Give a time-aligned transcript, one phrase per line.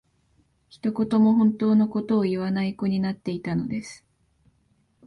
[0.67, 4.03] 一言も本当の事を言わない子になっていたのです